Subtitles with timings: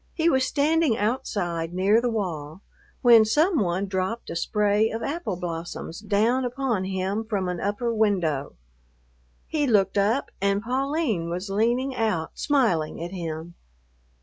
[0.15, 2.63] He was standing outside near the wall,
[3.03, 7.93] when some one dropped a spray of apple blossoms down upon him from an upper
[7.93, 8.55] window.
[9.45, 13.53] He looked up and Pauline was leaning out smiling at him.